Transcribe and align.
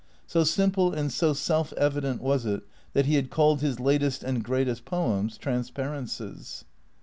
So 0.25 0.43
simple 0.43 0.93
and 0.95 1.11
so 1.13 1.31
self 1.33 1.73
evident 1.73 2.21
was 2.23 2.43
it 2.47 2.63
that 2.93 3.05
he 3.05 3.13
had 3.13 3.29
called 3.29 3.61
his 3.61 3.79
latest 3.79 4.23
and 4.23 4.43
greatest 4.43 4.83
poems" 4.83 5.37
Transparences." 5.37 6.65